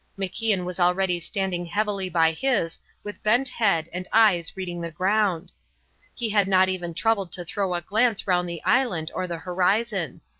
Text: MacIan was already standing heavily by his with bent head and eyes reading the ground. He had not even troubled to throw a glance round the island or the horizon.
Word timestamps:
MacIan 0.17 0.65
was 0.65 0.79
already 0.79 1.19
standing 1.19 1.67
heavily 1.67 2.09
by 2.09 2.31
his 2.31 2.79
with 3.03 3.21
bent 3.21 3.49
head 3.49 3.87
and 3.93 4.07
eyes 4.11 4.57
reading 4.57 4.81
the 4.81 4.89
ground. 4.89 5.51
He 6.15 6.27
had 6.31 6.47
not 6.47 6.69
even 6.69 6.95
troubled 6.95 7.31
to 7.33 7.45
throw 7.45 7.75
a 7.75 7.81
glance 7.81 8.25
round 8.25 8.49
the 8.49 8.63
island 8.63 9.11
or 9.13 9.27
the 9.27 9.37
horizon. 9.37 10.21